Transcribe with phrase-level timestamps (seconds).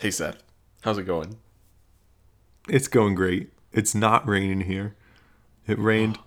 [0.00, 0.42] Hey Seth,
[0.80, 1.36] how's it going?
[2.70, 3.52] It's going great.
[3.70, 4.96] It's not raining here.
[5.66, 6.18] It rained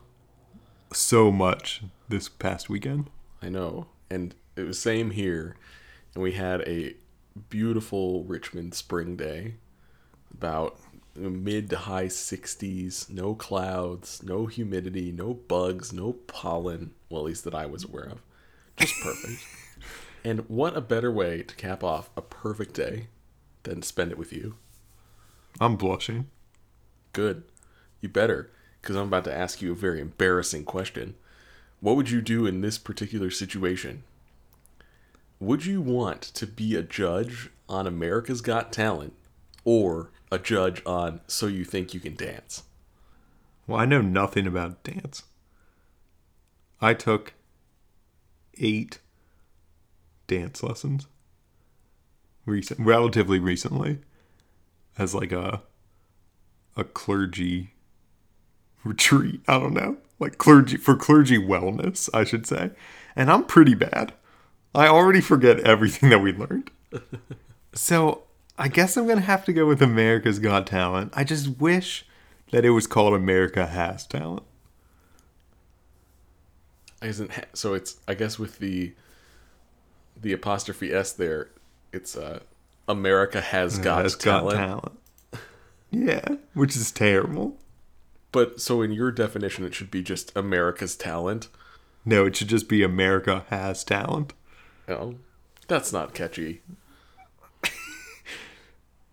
[0.94, 3.10] so much this past weekend.
[3.42, 5.56] I know, and it was same here,
[6.14, 6.94] and we had a
[7.50, 9.56] beautiful Richmond spring day,
[10.32, 10.78] about
[11.16, 17.44] mid to high 60s, no clouds, no humidity, no bugs, no pollen, well at least
[17.46, 18.22] that I was aware of.
[18.78, 19.44] Just perfect.
[20.24, 23.08] and what a better way to cap off a perfect day
[23.64, 24.56] than spend it with you.
[25.60, 26.28] I'm blushing.
[27.14, 27.44] Good.
[28.02, 31.16] You better, because I'm about to ask you a very embarrassing question.
[31.80, 34.04] What would you do in this particular situation?
[35.40, 39.14] Would you want to be a judge on America's Got Talent
[39.66, 42.64] or a judge on So You Think You Can Dance?
[43.68, 45.24] Well, I know nothing about dance.
[46.82, 47.34] I took
[48.58, 49.00] eight
[50.28, 51.08] dance lessons
[52.46, 54.00] recent relatively recently
[54.98, 55.62] as like a
[56.76, 57.74] a clergy
[58.84, 59.42] retreat.
[59.48, 59.98] I don't know.
[60.20, 62.72] Like clergy for clergy wellness, I should say.
[63.16, 64.14] And I'm pretty bad.
[64.76, 66.72] I already forget everything that we learned.
[67.74, 68.24] so
[68.58, 71.14] I guess I'm gonna have to go with America's Got Talent.
[71.16, 72.06] I just wish
[72.52, 74.44] that it was called America Has Talent.
[77.02, 77.74] Isn't ha- so?
[77.74, 78.94] It's I guess with the
[80.20, 81.50] the apostrophe s there,
[81.94, 82.40] it's uh
[82.88, 84.58] America has got, Has talent.
[84.58, 84.98] talent.
[85.90, 87.58] Yeah, which is terrible.
[88.34, 91.48] But so in your definition, it should be just America's talent.
[92.04, 94.34] No, it should just be America Has Talent.
[94.90, 95.16] Oh,
[95.70, 96.62] that's not catchy.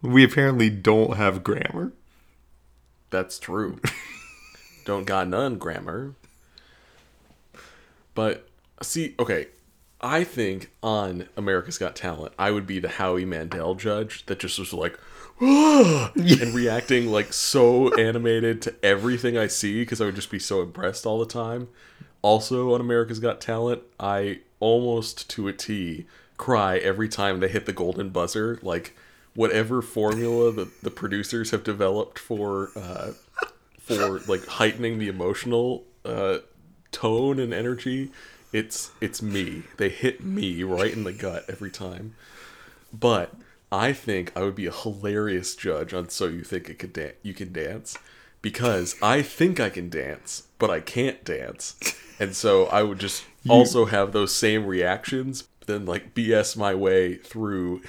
[0.02, 1.92] We apparently don't have grammar.
[3.10, 3.78] That's true.
[4.86, 6.14] Don't got none grammar.
[8.14, 8.48] But
[8.80, 9.48] see, okay,
[10.00, 14.58] I think on America's Got Talent, I would be the Howie Mandel judge that just
[14.58, 14.98] was like,
[15.40, 20.38] "Ah," and reacting like so animated to everything I see because I would just be
[20.38, 21.68] so impressed all the time.
[22.22, 26.06] Also on America's Got Talent, I almost to a T
[26.36, 28.58] cry every time they hit the golden buzzer.
[28.62, 28.96] Like
[29.34, 33.12] whatever formula that the producers have developed for uh,
[33.78, 36.38] for like heightening the emotional uh,
[36.92, 38.10] tone and energy,
[38.52, 39.64] it's it's me.
[39.76, 42.14] They hit me right in the gut every time.
[42.92, 43.34] But
[43.70, 47.12] I think I would be a hilarious judge on So You Think It Could Dan-
[47.22, 47.96] You Can Dance
[48.42, 51.76] because I think I can dance, but I can't dance.
[52.18, 57.14] And so I would just also have those same reactions, then like BS my way
[57.14, 57.82] through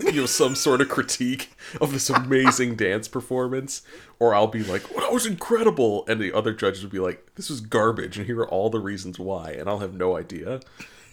[0.12, 1.50] you know some sort of critique
[1.80, 3.82] of this amazing dance performance
[4.20, 7.34] or I'll be like, "Well, that was incredible," and the other judges would be like,
[7.34, 10.60] "This was garbage," and here are all the reasons why, and I'll have no idea.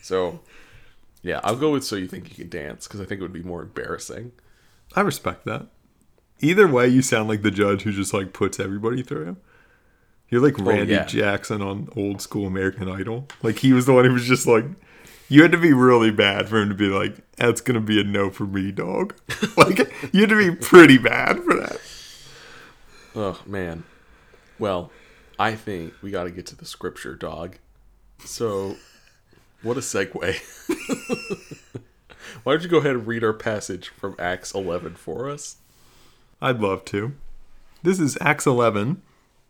[0.02, 0.42] So,
[1.24, 3.34] yeah, I'll go with "So You Think You Can Dance" because I think it would
[3.34, 4.34] be more embarrassing.
[4.96, 5.68] I respect that.
[6.40, 9.38] Either way, you sound like the judge who just like puts everybody through.
[10.30, 11.06] You're like oh, Randy yeah.
[11.06, 13.28] Jackson on old school American Idol.
[13.42, 14.66] Like he was the one who was just like,
[15.30, 18.04] you had to be really bad for him to be like, that's gonna be a
[18.04, 19.16] no for me, dog.
[19.58, 19.80] like
[20.14, 21.80] you had to be pretty bad for that.
[23.16, 23.84] Oh man.
[24.60, 24.92] Well,
[25.40, 27.58] I think we got to get to the scripture, dog.
[28.26, 28.76] So,
[29.62, 30.12] what a segue.
[32.44, 35.58] Why don't you go ahead and read our passage from Acts 11 for us?
[36.42, 37.14] I'd love to.
[37.84, 39.02] This is Acts 11,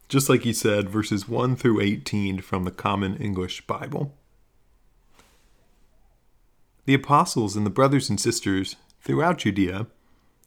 [0.09, 4.13] just like he said, verses 1 through 18 from the Common English Bible.
[6.87, 9.87] The apostles and the brothers and sisters throughout Judea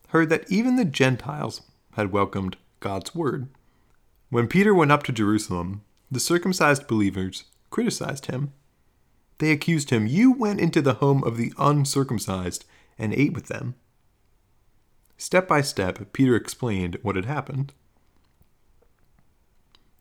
[0.09, 1.61] heard that even the Gentiles
[1.93, 3.49] had welcomed God's word.
[4.31, 8.55] When Peter went up to Jerusalem, the circumcised believers criticized him.
[9.37, 12.65] They accused him, You went into the home of the uncircumcised
[12.99, 13.75] and ate with them.
[15.19, 17.75] Step by step, Peter explained what had happened.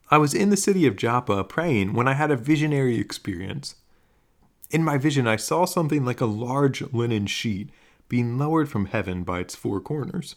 [0.09, 3.75] I was in the city of Joppa praying when I had a visionary experience.
[4.69, 7.71] In my vision, I saw something like a large linen sheet
[8.07, 10.35] being lowered from heaven by its four corners.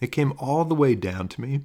[0.00, 1.62] It came all the way down to me.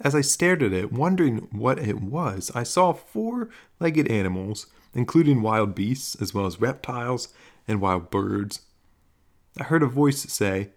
[0.00, 5.42] As I stared at it, wondering what it was, I saw four legged animals, including
[5.42, 7.28] wild beasts, as well as reptiles
[7.68, 8.62] and wild birds.
[9.58, 10.70] I heard a voice say,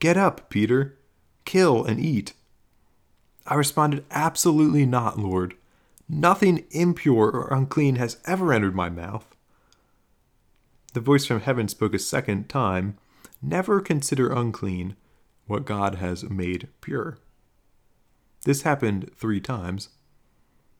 [0.00, 0.98] Get up, Peter.
[1.44, 2.32] Kill and eat.
[3.46, 5.54] I responded, Absolutely not, Lord.
[6.08, 9.33] Nothing impure or unclean has ever entered my mouth.
[10.94, 12.96] The voice from heaven spoke a second time
[13.42, 14.96] Never consider unclean
[15.46, 17.18] what God has made pure.
[18.44, 19.90] This happened three times.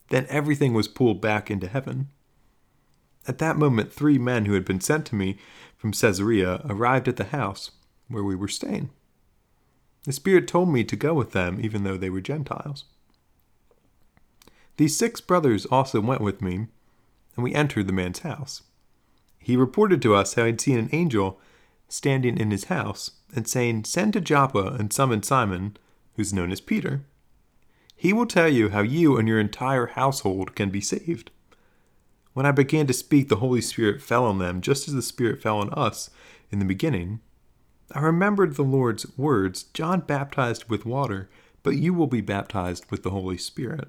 [0.08, 2.08] Then everything was pulled back into heaven.
[3.26, 5.36] At that moment, three men who had been sent to me
[5.76, 7.72] from Caesarea arrived at the house
[8.08, 8.90] where we were staying.
[10.04, 12.84] The Spirit told me to go with them, even though they were Gentiles.
[14.76, 16.66] These six brothers also went with me,
[17.34, 18.62] and we entered the man's house.
[19.44, 21.38] He reported to us how he'd seen an angel
[21.86, 25.76] standing in his house and saying, Send to Joppa and summon Simon,
[26.16, 27.04] who's known as Peter.
[27.94, 31.30] He will tell you how you and your entire household can be saved.
[32.32, 35.42] When I began to speak, the Holy Spirit fell on them, just as the Spirit
[35.42, 36.08] fell on us
[36.50, 37.20] in the beginning.
[37.92, 41.28] I remembered the Lord's words John baptized with water,
[41.62, 43.88] but you will be baptized with the Holy Spirit.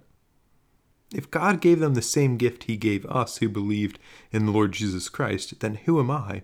[1.13, 4.00] If God gave them the same gift he gave us who believed
[4.31, 6.44] in the Lord Jesus Christ, then who am I?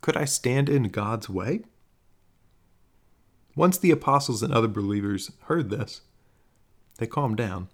[0.00, 1.62] Could I stand in God's way?
[3.54, 6.02] Once the apostles and other believers heard this,
[6.98, 7.68] they calmed down.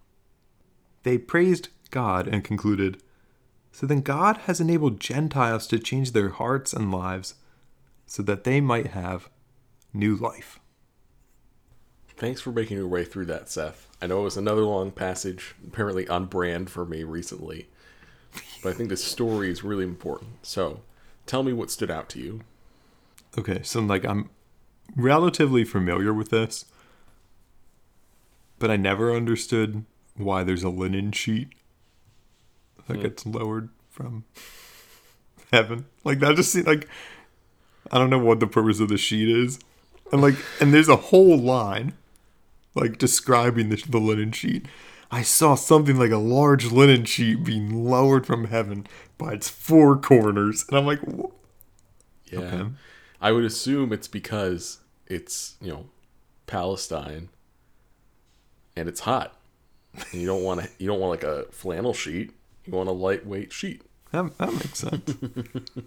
[1.02, 3.02] They praised God and concluded,
[3.70, 7.34] So then God has enabled Gentiles to change their hearts and lives
[8.06, 9.28] so that they might have
[9.92, 10.58] new life.
[12.16, 13.88] Thanks for making your way through that, Seth.
[14.00, 17.68] I know it was another long passage, apparently on brand for me recently,
[18.62, 20.46] but I think this story is really important.
[20.46, 20.82] So,
[21.26, 22.40] tell me what stood out to you.
[23.36, 24.30] Okay, so like I'm
[24.94, 26.66] relatively familiar with this,
[28.60, 29.84] but I never understood
[30.16, 31.48] why there's a linen sheet
[32.86, 33.02] that hmm.
[33.02, 34.24] gets lowered from
[35.52, 35.86] heaven.
[36.04, 36.88] Like that just seemed like
[37.90, 39.58] I don't know what the purpose of the sheet is,
[40.12, 41.94] and like and there's a whole line
[42.74, 44.66] like describing the, the linen sheet.
[45.10, 48.86] I saw something like a large linen sheet being lowered from heaven
[49.16, 51.30] by its four corners, and I'm like, "Wh-
[52.32, 52.38] Yeah.
[52.40, 52.64] Okay.
[53.20, 55.86] I would assume it's because it's, you know,
[56.46, 57.28] Palestine
[58.76, 59.36] and it's hot.
[59.94, 62.32] And you don't want to you don't want like a flannel sheet.
[62.66, 63.82] You want a lightweight sheet.
[64.10, 65.14] that, that makes sense.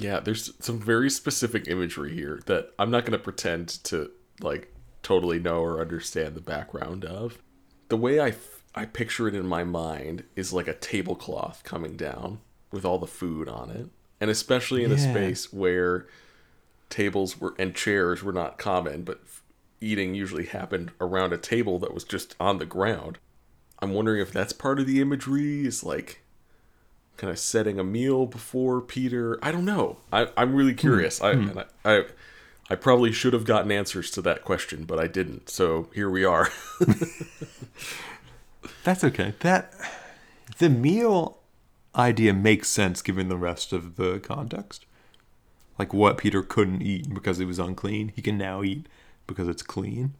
[0.00, 4.72] Yeah, there's some very specific imagery here that I'm not going to pretend to like
[5.08, 7.38] totally know or understand the background of.
[7.88, 11.96] The way I, f- I picture it in my mind is like a tablecloth coming
[11.96, 12.40] down
[12.70, 13.88] with all the food on it.
[14.20, 16.06] And especially in a space where
[16.90, 19.42] tables were and chairs were not common, but f-
[19.80, 23.16] eating usually happened around a table that was just on the ground.
[23.78, 26.22] I'm wondering if that's part of the imagery is like
[27.16, 29.38] kind of setting a meal before Peter.
[29.42, 30.00] I don't know.
[30.12, 30.78] I, I'm really hmm.
[30.78, 31.22] curious.
[31.22, 31.48] I, hmm.
[31.48, 31.64] and I,
[31.96, 32.04] I
[32.70, 35.48] I probably should have gotten answers to that question, but I didn't.
[35.48, 36.50] So here we are.
[38.84, 39.34] That's okay.
[39.40, 39.72] That
[40.58, 41.38] the meal
[41.96, 44.84] idea makes sense given the rest of the context.
[45.78, 48.86] Like what Peter couldn't eat because it was unclean, he can now eat
[49.26, 50.14] because it's clean.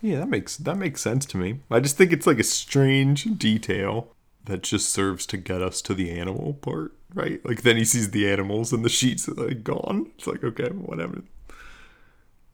[0.00, 1.60] Yeah, that makes that makes sense to me.
[1.70, 4.08] I just think it's like a strange detail
[4.44, 7.44] that just serves to get us to the animal part, right?
[7.44, 10.10] Like then he sees the animals and the sheets are like gone.
[10.16, 11.22] It's like okay, whatever.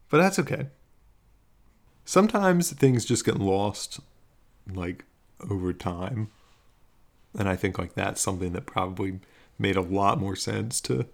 [0.09, 0.67] But that's okay
[2.05, 3.99] sometimes things just get lost
[4.73, 5.05] like
[5.49, 6.29] over time
[7.37, 9.19] and i think like that's something that probably
[9.57, 11.05] made a lot more sense to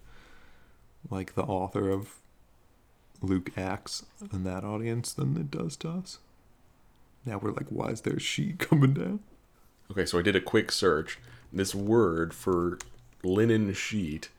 [1.09, 2.15] like the author of
[3.21, 6.19] luke acts and that audience than it does to us
[7.25, 9.19] now we're like why is there a sheet coming down
[9.91, 11.19] okay, so I did a quick search.
[11.51, 12.77] This word for
[13.27, 14.29] linen sheet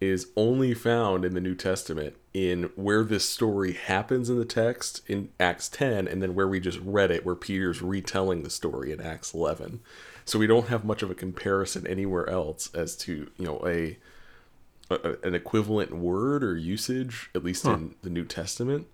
[0.00, 5.02] is only found in the New Testament in where this story happens in the text
[5.08, 8.92] in Acts 10 and then where we just read it where Peter's retelling the story
[8.92, 9.80] in Acts 11.
[10.24, 13.98] So we don't have much of a comparison anywhere else as to, you know, a,
[14.90, 18.86] a an equivalent word or usage at least in the New Testament.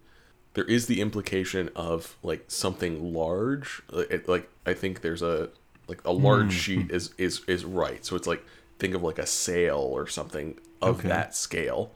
[0.54, 5.50] There is the implication of like something large, like, like I think there's a
[5.86, 6.58] like a large hmm.
[6.58, 8.04] sheet is is is right.
[8.06, 8.44] So it's like
[8.78, 11.08] think of like a sail or something of Okay.
[11.08, 11.92] that scale.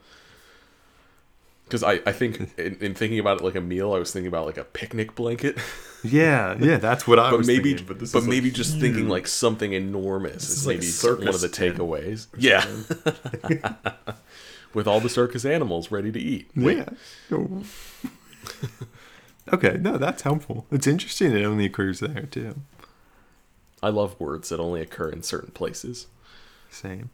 [1.65, 4.27] Because I, I think in, in thinking about it like a meal, I was thinking
[4.27, 5.57] about like a picnic blanket.
[6.01, 8.79] yeah yeah that's what i but was maybe thinking, but, this is, maybe like, just
[8.79, 9.09] thinking hmm.
[9.09, 12.27] like something enormous is, is like maybe circus one of the takeaways.
[12.37, 12.65] Yeah.
[14.73, 16.51] With all the circus animals ready to eat.
[16.55, 16.89] Wait, yeah
[17.33, 17.63] Oh.
[19.51, 22.55] okay no that's helpful it's interesting it only occurs there too
[23.81, 26.07] I love words that only occur in certain places.
[26.69, 27.09] Same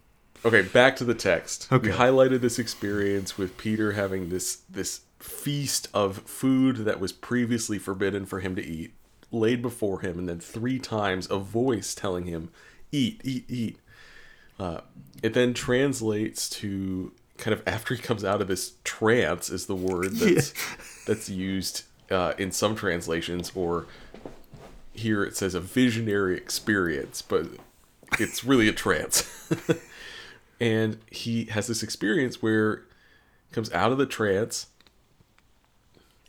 [0.46, 1.68] Okay, back to the text.
[1.72, 1.90] Okay.
[1.90, 7.80] We highlighted this experience with Peter having this this feast of food that was previously
[7.80, 8.94] forbidden for him to eat,
[9.32, 12.50] laid before him, and then three times a voice telling him,
[12.92, 13.80] "Eat, eat, eat."
[14.60, 14.82] Uh,
[15.24, 19.76] it then translates to kind of after he comes out of this trance is the
[19.76, 20.54] word that's
[21.08, 23.88] that's used uh, in some translations, or
[24.94, 27.48] here it says a visionary experience, but
[28.20, 29.30] it's really a trance.
[30.60, 32.84] and he has this experience where
[33.52, 34.68] comes out of the trance,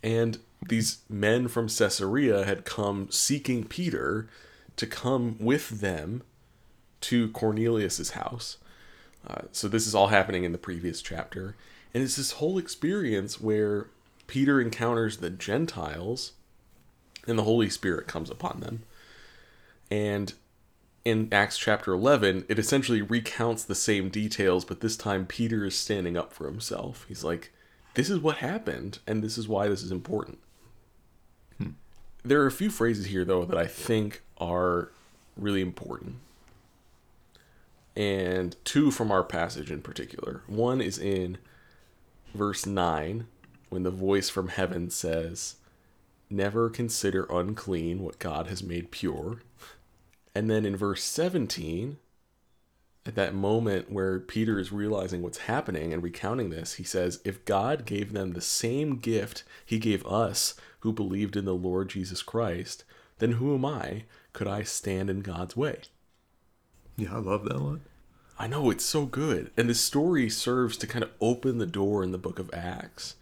[0.03, 0.39] and
[0.69, 4.29] these men from Caesarea had come seeking Peter
[4.77, 6.23] to come with them
[7.01, 8.59] to Cornelius's house.
[9.27, 11.57] Uh, so this is all happening in the previous chapter,
[11.93, 13.89] and it's this whole experience where
[14.27, 16.33] Peter encounters the Gentiles,
[17.27, 18.83] and the Holy Spirit comes upon them.
[19.91, 20.33] And
[21.07, 25.79] in Acts chapter 11, it essentially recounts the same details, but this time Peter is
[25.79, 27.05] standing up for himself.
[27.07, 27.53] He's like,
[27.95, 30.41] This is what happened, and this is why this is important.
[31.59, 31.71] Hmm.
[32.25, 34.91] There are a few phrases here, though, that I think are
[35.37, 36.17] really important.
[37.95, 40.43] And two from our passage in particular.
[40.49, 41.39] One is in
[42.35, 43.29] verse 9,
[43.69, 45.55] when the voice from heaven says,
[46.29, 49.43] Never consider unclean what God has made pure.
[50.37, 51.97] And then in verse 17,
[53.07, 57.47] at that moment where Peter is realizing what's happening and recounting this, he says, If
[57.47, 62.23] God gave them the same gift he gave us who believed in the Lord Jesus
[62.23, 62.85] Christ,
[63.19, 64.05] then who am I?
[64.35, 65.81] Could I stand in God's way?
[66.99, 67.81] Yeah, I love that one.
[68.39, 69.51] I know, it's so good.
[69.57, 73.15] And the story serves to kind of open the door in the book of Acts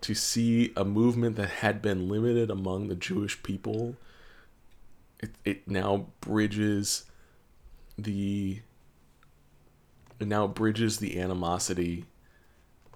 [0.00, 3.94] to see a movement that had been limited among the Jewish people
[5.20, 7.04] it, it now bridges
[7.96, 8.60] the
[10.20, 12.04] it now bridges the animosity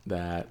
[0.05, 0.49] that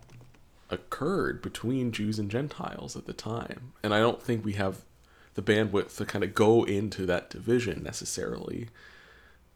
[0.69, 3.73] occurred between Jews and Gentiles at the time.
[3.83, 4.85] And I don't think we have
[5.33, 8.69] the bandwidth to kind of go into that division necessarily.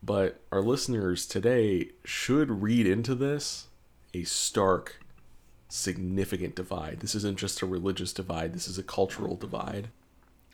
[0.03, 3.67] But our listeners today should read into this
[4.13, 4.99] a stark,
[5.69, 6.99] significant divide.
[6.99, 9.89] This isn't just a religious divide, this is a cultural divide.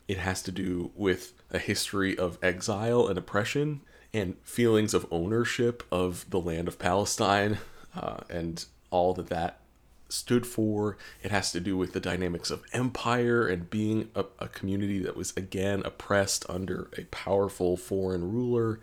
[0.08, 3.80] It has to do with a history of exile and oppression
[4.12, 7.58] and feelings of ownership of the land of Palestine
[7.96, 9.58] uh, and all that that
[10.08, 10.96] stood for.
[11.22, 15.16] It has to do with the dynamics of empire and being a, a community that
[15.16, 18.80] was again oppressed under a powerful foreign ruler.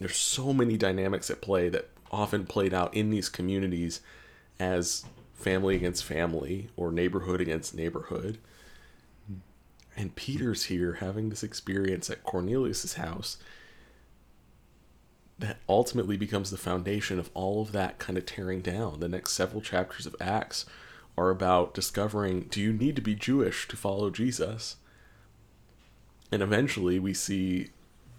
[0.00, 4.00] There's so many dynamics at play that often played out in these communities
[4.58, 8.38] as family against family or neighborhood against neighborhood.
[9.98, 13.36] And Peter's here having this experience at Cornelius's house
[15.40, 19.00] that ultimately becomes the foundation of all of that kind of tearing down.
[19.00, 20.66] The next several chapters of Acts
[21.16, 24.76] are about discovering do you need to be Jewish to follow Jesus?
[26.30, 27.70] And eventually we see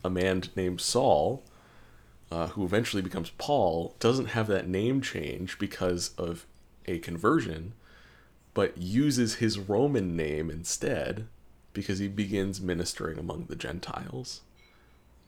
[0.03, 1.43] a man named Saul,
[2.29, 6.45] uh, who eventually becomes Paul, doesn't have that name change because of
[6.85, 7.71] a conversion,
[8.53, 11.29] but uses his Roman name instead
[11.73, 14.41] because he begins ministering among the Gentiles.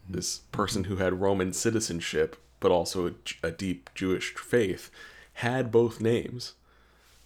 [0.07, 0.13] Hmm.
[0.13, 3.13] This person who had Roman citizenship, but also a,
[3.47, 4.89] a deep Jewish faith,
[5.33, 6.53] had both names,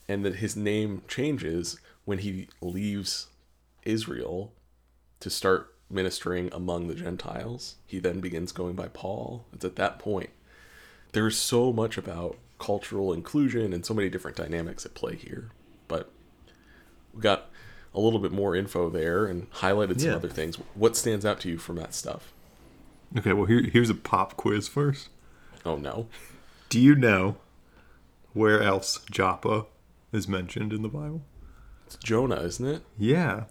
[0.07, 3.27] and that his name changes when he leaves
[3.83, 4.53] Israel
[5.19, 7.75] to start ministering among the Gentiles.
[7.85, 9.45] He then begins going by Paul.
[9.53, 10.29] It's at that point.
[11.11, 15.51] There's so much about cultural inclusion and so many different dynamics at play here.
[15.87, 16.11] But
[17.13, 17.49] we got
[17.95, 20.15] a little bit more info there and highlighted some yeah.
[20.15, 20.57] other things.
[20.75, 22.33] What stands out to you from that stuff?
[23.17, 25.09] Okay, well here here's a pop quiz first.
[25.65, 26.07] Oh no.
[26.69, 27.37] Do you know
[28.33, 29.65] where else Joppa
[30.11, 31.21] is mentioned in the Bible?
[31.87, 32.81] It's Jonah, isn't it?
[32.97, 33.45] Yeah.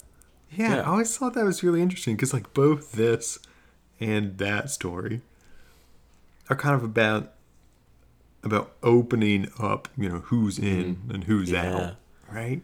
[0.50, 0.80] Yeah, yeah.
[0.82, 3.38] I always thought that was really interesting because like both this
[3.98, 5.22] and that story
[6.50, 7.32] are kind of about
[8.42, 11.14] about opening up, you know, who's in mm.
[11.14, 11.74] and who's yeah.
[11.74, 11.94] out,
[12.30, 12.62] right?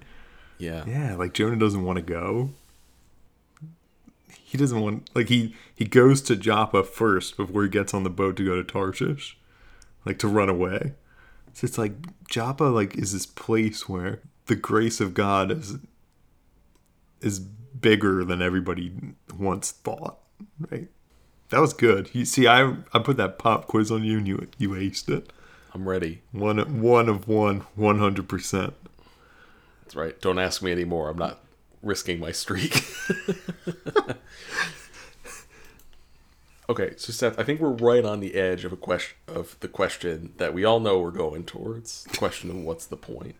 [0.60, 0.84] Yeah.
[0.86, 2.50] Yeah, like Jonah doesn't want to go.
[4.28, 8.10] He doesn't want like he he goes to Joppa first before he gets on the
[8.10, 9.38] boat to go to Tarshish,
[10.04, 10.94] like to run away.
[11.52, 11.92] So it's like
[12.28, 15.78] Joppa like is this place where the grace of God is
[17.20, 18.92] is bigger than everybody
[19.38, 20.18] once thought,
[20.70, 20.88] right?
[21.50, 22.10] That was good.
[22.12, 25.32] You see, I I put that pop quiz on you, and you you aced it.
[25.72, 26.22] I'm ready.
[26.32, 28.74] One one of one, one hundred percent.
[29.94, 30.20] Right.
[30.20, 31.08] Don't ask me anymore.
[31.08, 31.40] I'm not
[31.82, 32.84] risking my streak.
[36.68, 39.68] okay, so Seth, I think we're right on the edge of a question of the
[39.68, 42.04] question that we all know we're going towards.
[42.04, 43.36] The question of what's the point.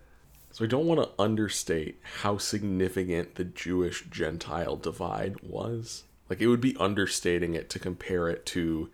[0.53, 6.05] So I don't want to understate how significant the Jewish Gentile divide was.
[6.29, 8.91] Like it would be understating it to compare it to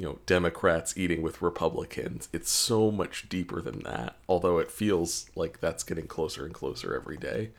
[0.00, 2.30] you know Democrats eating with Republicans.
[2.32, 4.16] It's so much deeper than that.
[4.30, 7.50] Although it feels like that's getting closer and closer every day.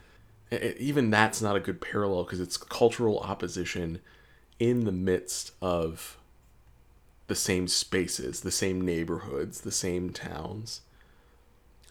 [0.50, 4.02] It, even that's not a good parallel because it's cultural opposition
[4.58, 6.18] in the midst of
[7.28, 10.82] the same spaces, the same neighborhoods, the same towns.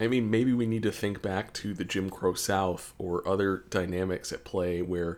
[0.01, 3.63] I mean, maybe we need to think back to the Jim Crow South or other
[3.71, 5.17] dynamics at play where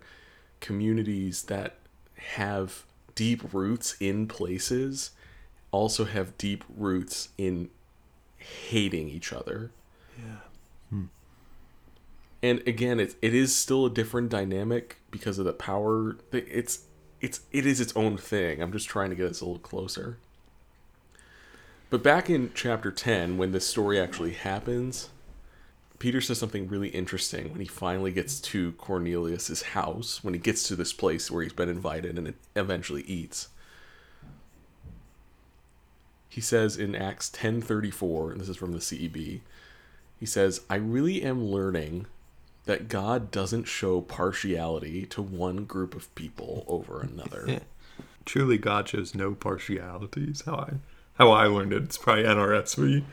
[0.60, 1.76] communities that
[2.16, 2.84] have
[3.14, 5.12] deep roots in places
[5.72, 7.70] also have deep roots in
[8.38, 9.72] hating each other.
[10.16, 10.36] Yeah.
[10.90, 11.04] Hmm.
[12.42, 16.16] And again, it, it is still a different dynamic because of the power.
[16.32, 16.84] It's
[17.20, 18.62] it's it is its own thing.
[18.62, 20.18] I'm just trying to get us a little closer.
[21.88, 25.10] But back in chapter 10, when this story actually happens,
[25.98, 30.66] Peter says something really interesting when he finally gets to Cornelius's house, when he gets
[30.68, 33.48] to this place where he's been invited and eventually eats.
[36.32, 39.42] He says in Acts 10:34, and this is from the CEB.
[40.18, 42.06] He says, "I really am learning
[42.64, 47.60] that God doesn't show partiality to one group of people over another."
[48.24, 50.44] Truly God shows no partialities.
[50.46, 50.72] How I
[51.18, 51.82] how I learned it.
[51.82, 53.04] It's probably NRSV.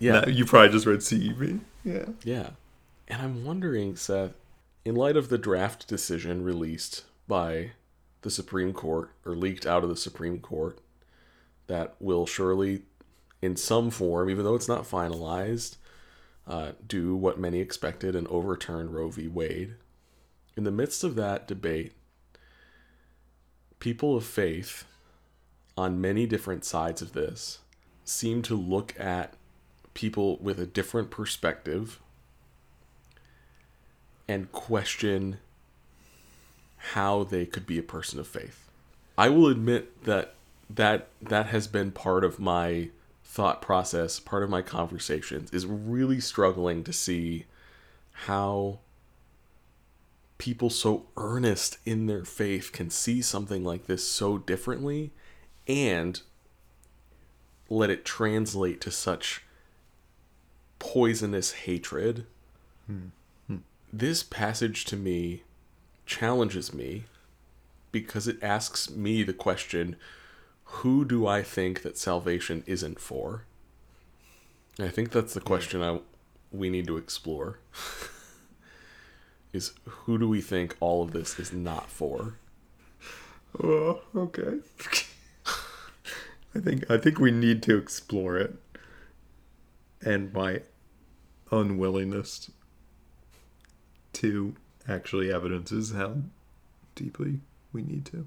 [0.00, 0.26] Yeah.
[0.26, 1.60] you probably just read CEB.
[1.84, 2.06] Yeah.
[2.24, 2.50] Yeah.
[3.06, 4.32] And I'm wondering, Seth,
[4.84, 7.70] in light of the draft decision released by
[8.22, 10.80] the Supreme Court or leaked out of the Supreme Court
[11.66, 12.82] that will surely,
[13.40, 15.76] in some form, even though it's not finalized,
[16.46, 19.28] uh, do what many expected and overturn Roe v.
[19.28, 19.74] Wade.
[20.56, 21.92] In the midst of that debate,
[23.78, 24.84] people of faith
[25.76, 27.58] on many different sides of this
[28.04, 29.34] seem to look at
[29.94, 32.00] people with a different perspective
[34.28, 35.38] and question
[36.92, 38.68] how they could be a person of faith.
[39.16, 40.33] I will admit that
[40.70, 42.90] that that has been part of my
[43.24, 47.46] thought process, part of my conversations is really struggling to see
[48.12, 48.78] how
[50.38, 55.10] people so earnest in their faith can see something like this so differently
[55.66, 56.20] and
[57.68, 59.42] let it translate to such
[60.78, 62.26] poisonous hatred.
[62.86, 63.06] Hmm.
[63.46, 63.56] Hmm.
[63.92, 65.42] This passage to me
[66.06, 67.04] challenges me
[67.90, 69.96] because it asks me the question
[70.78, 73.44] who do I think that salvation isn't for?
[74.78, 76.00] I think that's the question I
[76.50, 77.58] we need to explore.
[79.52, 82.34] is who do we think all of this is not for?
[83.62, 84.58] Oh, okay.
[86.54, 88.56] I think I think we need to explore it.
[90.04, 90.62] And my
[91.50, 92.50] unwillingness
[94.14, 94.54] to
[94.88, 96.16] actually evidences how
[96.94, 97.40] deeply
[97.72, 98.26] we need to.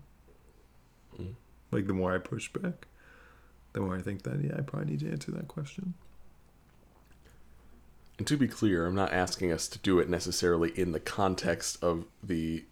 [1.71, 2.87] Like the more I push back,
[3.73, 5.93] the more I think that yeah, I probably need to answer that question.
[8.17, 11.83] And to be clear, I'm not asking us to do it necessarily in the context
[11.83, 12.65] of the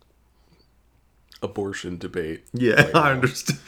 [1.41, 2.45] abortion debate.
[2.53, 3.59] Yeah, right I understand.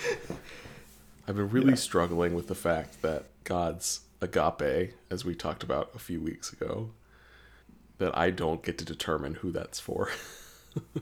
[1.27, 1.75] I've been really yeah.
[1.75, 6.91] struggling with the fact that God's agape, as we talked about a few weeks ago,
[7.97, 10.09] that I don't get to determine who that's for.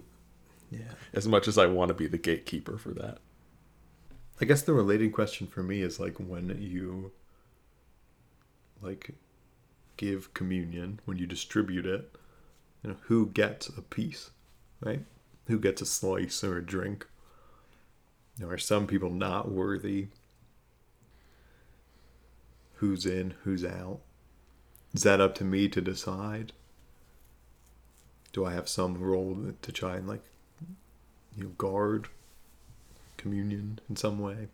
[0.72, 0.80] yeah.
[1.14, 3.20] As much as I want to be the gatekeeper for that.
[4.40, 7.12] I guess the related question for me is like when you
[8.82, 9.16] like
[9.98, 12.12] give communion, when you distribute it,
[12.84, 14.32] you know, who gets a piece,
[14.82, 15.06] right?
[15.48, 17.08] Who gets a slice or a drink?
[18.38, 20.08] You know, are some people not worthy?
[22.76, 24.02] Who's in, who's out?
[24.94, 26.52] Is that up to me to decide?
[28.34, 30.24] Do I have some role to try and like
[31.38, 32.10] you know guard
[33.18, 34.48] communion in some way?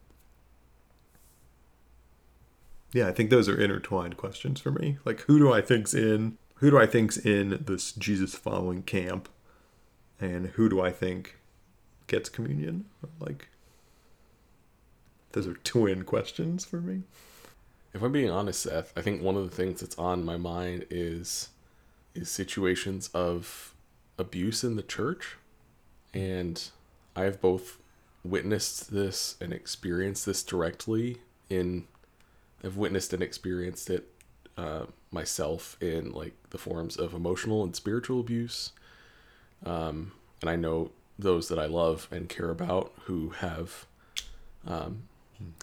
[2.93, 4.97] Yeah, I think those are intertwined questions for me.
[5.05, 9.29] Like who do I think's in who do I think's in this Jesus following camp?
[10.19, 11.39] And who do I think
[12.07, 12.85] gets communion?
[13.19, 13.47] Like
[15.31, 17.03] those are twin questions for me.
[17.93, 20.85] If I'm being honest, Seth, I think one of the things that's on my mind
[20.89, 21.49] is
[22.13, 23.73] is situations of
[24.17, 25.37] abuse in the church.
[26.13, 26.61] And
[27.15, 27.80] I have both
[28.23, 31.17] witnessed this and experienced this directly
[31.49, 31.85] in
[32.63, 34.07] I've witnessed and experienced it
[34.57, 38.71] uh, myself in like the forms of emotional and spiritual abuse.
[39.65, 43.85] Um, and I know those that I love and care about who have
[44.67, 45.03] um,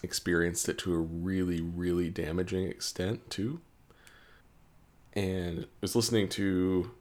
[0.03, 3.61] experienced it to a really, really damaging extent too.
[5.13, 6.93] And I was listening to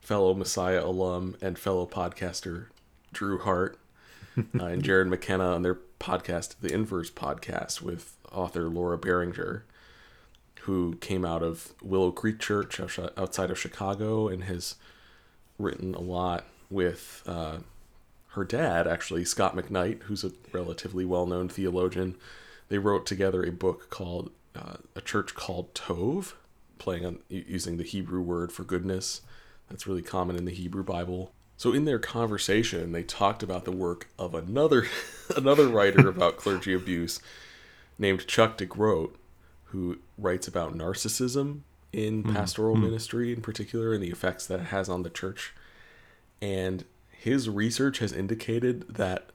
[0.00, 2.66] fellow Messiah alum and fellow podcaster
[3.12, 3.78] Drew Hart
[4.60, 9.64] uh, and Jarrod McKenna on their podcast, the Inverse Podcast, with author Laura Barringer,
[10.62, 12.80] who came out of Willow Creek Church
[13.16, 14.76] outside of Chicago and has
[15.58, 17.58] written a lot with uh,
[18.28, 22.16] her dad, actually, Scot McKnight, who's a relatively well known theologian.
[22.68, 26.34] They wrote together a book called uh, A Church Called Tove,
[26.78, 29.22] playing on using the Hebrew word for goodness.
[29.68, 31.32] That's really common in the Hebrew Bible.
[31.60, 34.86] So in their conversation, they talked about the work of another
[35.36, 37.20] another writer about clergy abuse
[37.98, 39.10] named Chuck DeGroat,
[39.64, 41.60] who writes about narcissism
[41.92, 42.32] in hmm.
[42.32, 42.84] pastoral hmm.
[42.84, 45.52] ministry in particular and the effects that it has on the church.
[46.40, 49.28] And his research has indicated that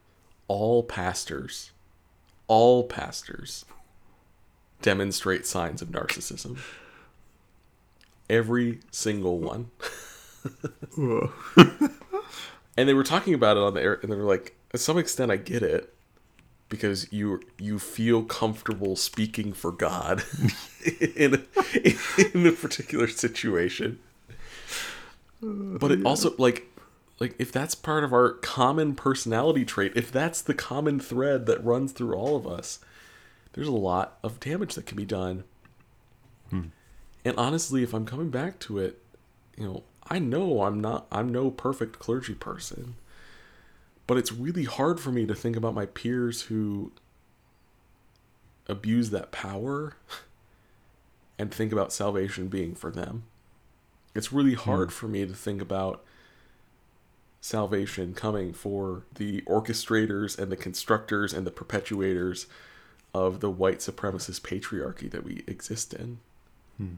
[0.48, 1.74] all pastors,
[2.48, 3.66] all pastors
[4.82, 6.58] demonstrate signs of narcissism.
[8.28, 9.70] Every single one.
[12.78, 14.98] And they were talking about it on the air and they were like to some
[14.98, 15.94] extent i get it
[16.70, 20.24] because you you feel comfortable speaking for god
[21.16, 24.00] in a, in a particular situation.
[25.42, 26.66] But it also like
[27.20, 31.64] like if that's part of our common personality trait if that's the common thread that
[31.64, 32.80] runs through all of us
[33.54, 35.44] there's a lot of damage that can be done.
[36.50, 36.64] Hmm.
[37.24, 39.02] And honestly if i'm coming back to it
[39.58, 42.96] you know i know i'm not i'm no perfect clergy person
[44.08, 46.92] but it's really hard for me to think about my peers who
[48.68, 49.96] abuse that power
[51.40, 53.24] and think about salvation being for them.
[54.14, 54.70] It's really hmm.
[54.70, 56.04] hard for me to think about
[57.42, 62.48] salvation coming for the orchestrators and the constructors and the perpetuators
[63.14, 66.20] of the white supremacist patriarchy that we exist in.
[66.78, 66.96] Hmm.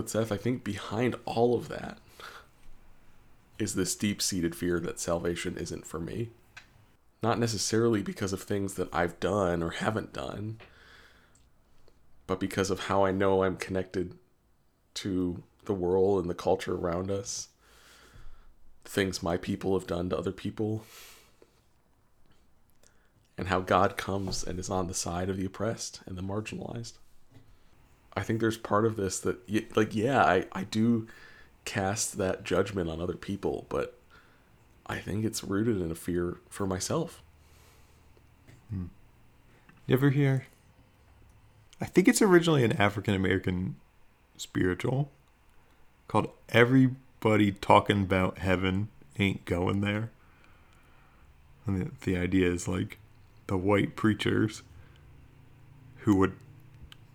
[0.00, 1.98] But Seth, I think behind all of that
[3.58, 6.30] is this deep seated fear that salvation isn't for me.
[7.22, 10.56] Not necessarily because of things that I've done or haven't done,
[12.26, 14.14] but because of how I know I'm connected
[14.94, 17.48] to the world and the culture around us,
[18.86, 20.86] things my people have done to other people,
[23.36, 26.94] and how God comes and is on the side of the oppressed and the marginalized.
[28.14, 31.06] I think there's part of this that, like, yeah, I, I do
[31.64, 33.98] cast that judgment on other people, but
[34.86, 37.22] I think it's rooted in a fear for myself.
[38.70, 38.86] Hmm.
[39.86, 40.46] You ever hear?
[41.80, 43.76] I think it's originally an African American
[44.36, 45.10] spiritual
[46.08, 50.10] called Everybody Talking About Heaven Ain't Going There.
[51.66, 52.98] And the, the idea is like
[53.46, 54.62] the white preachers
[55.98, 56.34] who would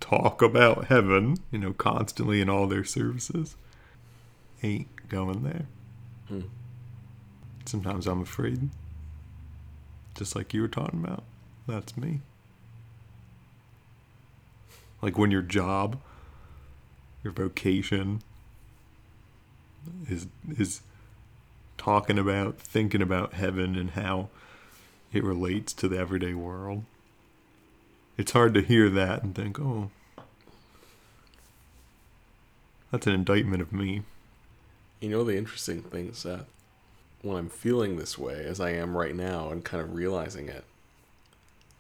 [0.10, 3.56] talk about heaven, you know, constantly in all their services,
[4.62, 5.66] ain't going there.
[6.28, 6.48] Hmm.
[7.66, 8.70] Sometimes I'm afraid.
[10.16, 11.24] Just like you were talking about.
[11.68, 12.22] That's me.
[15.02, 16.00] Like when your job,
[17.24, 18.22] your vocation
[20.08, 20.82] is is
[21.78, 24.30] talking about thinking about heaven and how
[25.12, 26.86] it relates to the everyday world.
[28.18, 29.92] It's hard to hear that and think, "Oh,
[32.92, 34.04] that's an indictment of me."
[35.00, 36.48] You know the interesting thing, Seth?
[37.22, 40.64] When I'm feeling this way, as I am right now, and kind of realizing it,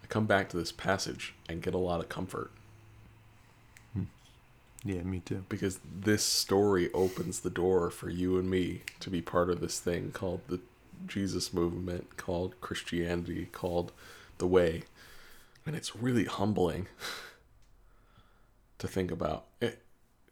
[0.03, 2.51] I come back to this passage and get a lot of comfort
[3.93, 4.03] hmm.
[4.83, 5.45] Yeah, me too.
[5.49, 9.79] because this story opens the door for you and me to be part of this
[9.79, 10.59] thing called the
[11.07, 13.91] Jesus movement, called Christianity, called
[14.37, 14.83] the Way.
[15.65, 16.88] And it's really humbling
[18.78, 19.45] to think about.
[19.62, 19.82] It,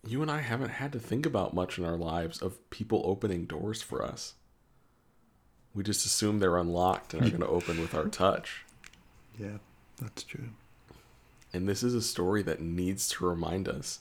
[0.06, 3.46] you and I haven't had to think about much in our lives of people opening
[3.46, 4.34] doors for us.
[5.74, 8.66] We just assume they're unlocked and are going to open with our touch.
[9.40, 9.58] Yeah,
[10.00, 10.50] that's true.
[11.54, 14.00] And this is a story that needs to remind us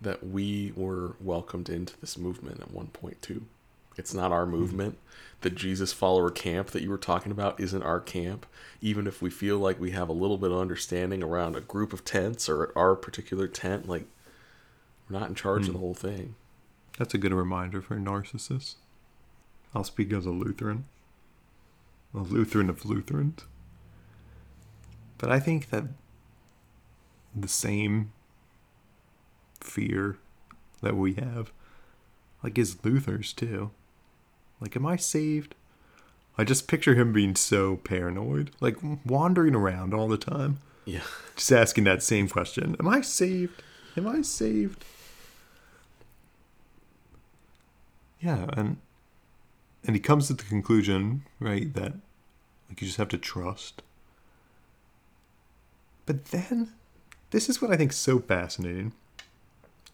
[0.00, 3.46] that we were welcomed into this movement at one point too.
[3.96, 4.52] It's not our mm-hmm.
[4.52, 4.98] movement.
[5.42, 8.46] The Jesus follower camp that you were talking about isn't our camp.
[8.80, 11.92] Even if we feel like we have a little bit of understanding around a group
[11.92, 14.06] of tents or at our particular tent, like
[15.08, 15.80] we're not in charge of the hmm.
[15.80, 16.36] whole thing.
[16.98, 18.76] That's a good reminder for narcissists.
[19.74, 20.84] I'll speak as a Lutheran,
[22.14, 23.44] a Lutheran of Lutherans.
[25.18, 25.84] But I think that
[27.34, 28.12] the same
[29.60, 30.18] fear
[30.82, 31.52] that we have,
[32.42, 33.70] like, is Luther's too.
[34.62, 35.56] Like, am I saved?
[36.38, 41.00] I just picture him being so paranoid, like wandering around all the time, Yeah.
[41.36, 43.60] just asking that same question Am I saved?
[43.96, 44.84] Am I saved?
[48.20, 48.76] Yeah, and
[49.84, 51.94] and he comes to the conclusion, right, that
[52.68, 53.82] like you just have to trust.
[56.06, 56.70] But then
[57.32, 58.92] this is what I think is so fascinating.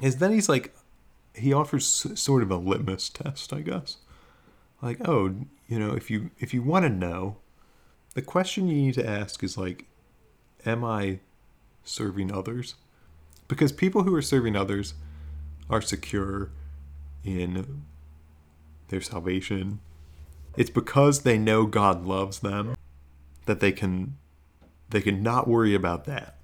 [0.00, 0.74] Is then he's like
[1.34, 1.86] he offers
[2.20, 3.96] sort of a litmus test, I guess.
[4.80, 5.34] Like, oh,
[5.66, 7.36] you know, if you if you want to know,
[8.14, 9.86] the question you need to ask is like
[10.66, 11.20] am I
[11.84, 12.74] serving others?
[13.46, 14.94] Because people who are serving others
[15.70, 16.50] are secure
[17.24, 17.82] in
[18.88, 19.80] their salvation.
[20.56, 22.74] It's because they know God loves them
[23.46, 24.16] that they can
[24.90, 26.36] they can not worry about that.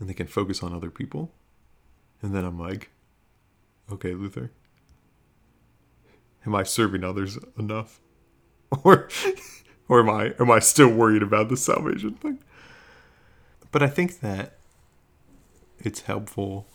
[0.00, 1.32] And they can focus on other people.
[2.22, 2.90] And then I'm like,
[3.90, 4.52] okay, Luther,
[6.48, 8.00] am I serving others enough?
[8.84, 9.08] Or
[9.88, 12.38] or am I am I still worried about the salvation thing?
[13.70, 14.58] But I think that
[15.78, 16.66] it's helpful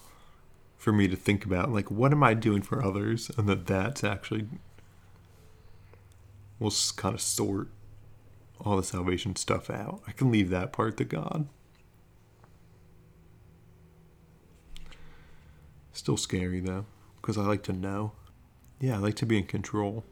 [0.75, 4.03] for me to think about like what am I doing for others and that that's
[4.03, 4.47] actually
[6.59, 7.67] will kind of sort
[8.59, 10.01] all the salvation stuff out.
[10.07, 11.47] I can leave that part to God.
[15.91, 16.85] Still scary though,
[17.21, 18.13] because I like to know.
[18.83, 20.03] Yeah, I like to be in control.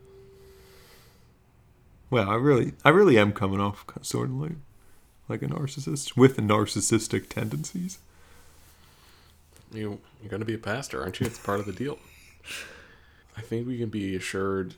[2.10, 4.54] Well, I really, I really am coming off sort of like,
[5.28, 8.00] like a narcissist with narcissistic tendencies.
[9.74, 11.26] You you're going to be a pastor, aren't you?
[11.26, 12.00] It's part of the deal.
[13.38, 14.76] I think we can be assured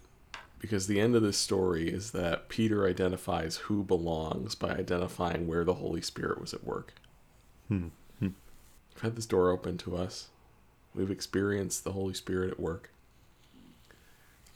[0.57, 5.63] because the end of this story is that Peter identifies who belongs by identifying where
[5.63, 6.95] the Holy Spirit was at work.
[7.67, 7.89] Hmm.
[8.17, 8.29] Hmm.
[8.95, 10.29] We've had this door open to us.
[10.95, 12.89] We've experienced the Holy Spirit at work.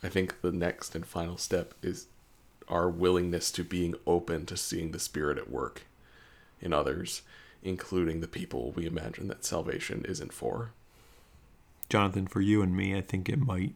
[0.02, 2.06] I think the next and final step is
[2.68, 5.82] our willingness to being open to seeing the Spirit at work
[6.60, 7.22] in others,
[7.62, 10.72] including the people we imagine that salvation isn't for.
[11.88, 13.74] Jonathan, for you and me, I think it might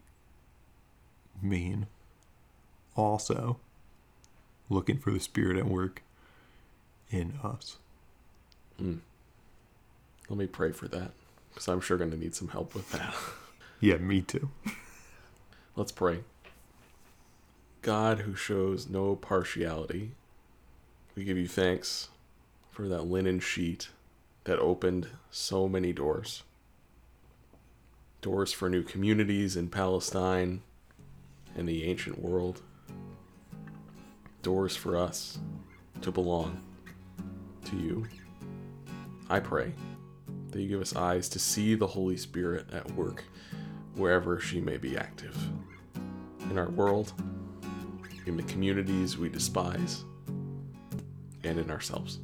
[1.40, 1.87] mean
[2.94, 3.58] also
[4.68, 6.02] looking for the Spirit at work
[7.11, 7.78] in us.
[8.78, 8.98] Hmm.
[10.28, 11.12] Let me pray for that
[11.50, 13.14] because I'm sure going to need some help with that.
[13.80, 14.48] Yeah, me too.
[15.74, 16.18] Let's pray.
[17.80, 20.11] God who shows no partiality,
[21.14, 22.08] we give you thanks
[22.70, 23.88] for that linen sheet
[24.44, 26.42] that opened so many doors.
[28.20, 30.61] Doors for new communities in Palestine
[31.56, 32.61] and the ancient world.
[34.42, 35.38] Doors for us
[36.02, 36.62] to belong
[37.64, 38.06] to you.
[39.30, 39.72] I pray
[40.50, 43.24] that you give us eyes to see the Holy Spirit at work
[43.94, 45.37] wherever she may be active
[46.50, 47.12] in our world,
[48.26, 50.05] in the communities we despise,
[51.44, 52.20] and in ourselves.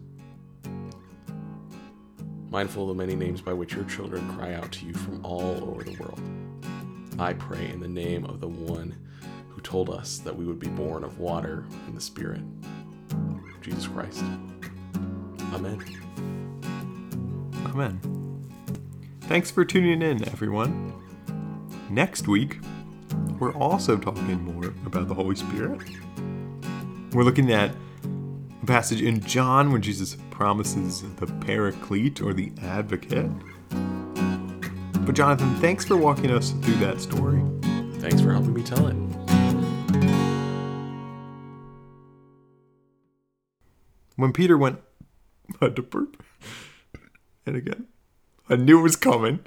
[2.51, 5.69] Mindful of the many names by which your children cry out to you from all
[5.69, 6.21] over the world,
[7.19, 8.97] I pray in the name of the one
[9.49, 12.41] who told us that we would be born of water and the Spirit,
[13.61, 14.23] Jesus Christ.
[15.53, 15.85] Amen.
[17.67, 18.01] Amen.
[19.23, 21.08] Thanks for tuning in, everyone.
[21.91, 22.59] Next week,
[23.39, 25.81] we're also talking more about the Holy Spirit.
[27.13, 27.71] We're looking at
[28.63, 33.31] a passage in John when Jesus promises the paraclete or the advocate.
[33.71, 37.43] But, Jonathan, thanks for walking us through that story.
[38.01, 38.95] Thanks for helping me tell it.
[44.17, 44.81] When Peter went,
[45.63, 46.23] had to burp.
[47.47, 47.87] And again,
[48.51, 49.41] I knew it was coming.